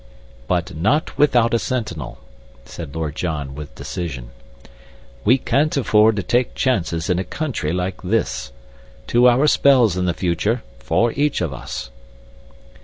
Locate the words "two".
9.05-9.29